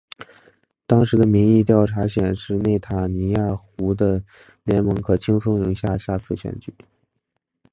[0.87, 4.23] 当时的民意调查显示内塔尼亚胡的
[4.63, 6.73] 联盟可轻松赢得下次选举。